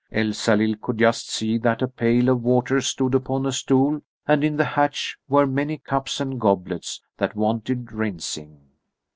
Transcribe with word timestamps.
Elsalill 0.11 0.75
could 0.81 0.97
just 0.97 1.29
see 1.29 1.59
that 1.59 1.83
a 1.83 1.87
pail 1.87 2.27
of 2.27 2.41
water 2.41 2.81
stood 2.81 3.13
upon 3.13 3.45
a 3.45 3.51
stool, 3.51 4.01
and 4.27 4.43
in 4.43 4.57
the 4.57 4.65
hatch 4.65 5.15
were 5.29 5.45
many 5.45 5.77
cups 5.77 6.19
and 6.19 6.41
goblets 6.41 7.03
that 7.17 7.35
wanted 7.35 7.91
rinsing. 7.91 8.61